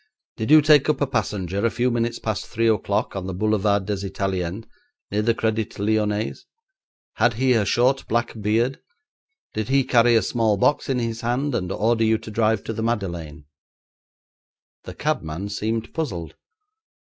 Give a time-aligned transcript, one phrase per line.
[0.35, 3.85] 'Did you take up a passenger a few minutes past three o'clock on the Boulevard
[3.85, 4.65] des Italiens,
[5.11, 6.33] near the Crédit Lyonnais?
[7.17, 8.79] Had he a short black beard?
[9.53, 12.73] Did he carry a small box in his hand and order you to drive to
[12.73, 13.45] the Madeleine?'
[14.85, 16.33] The cabman seemed puzzled.